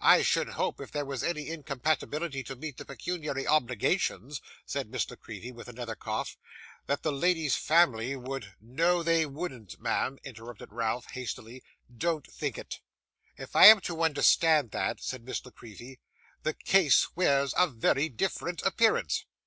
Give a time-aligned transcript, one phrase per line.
[0.00, 5.10] 'I should hope, if there was any incompatibility to meet the pecuniary obligations,' said Miss
[5.10, 6.38] La Creevy with another cough,
[6.86, 11.62] 'that the lady's family would' 'No they wouldn't, ma'am,' interrupted Ralph, hastily.
[11.94, 12.80] 'Don't think it.'
[13.36, 16.00] 'If I am to understand that,' said Miss La Creevy,
[16.44, 19.26] 'the case wears a very different appearance.